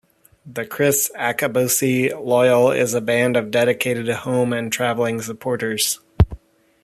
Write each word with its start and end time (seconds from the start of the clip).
The 0.51 0.65
Kriss 0.65 1.11
Akabusi 1.15 2.09
Loyal 2.19 2.71
is 2.71 2.95
a 2.95 3.01
band 3.01 3.37
of 3.37 3.51
dedicated 3.51 4.09
home 4.09 4.51
and 4.51 4.73
traveling 4.73 5.21
supporters. 5.21 5.99